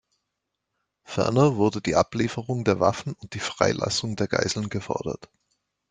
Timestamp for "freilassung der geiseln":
3.39-4.67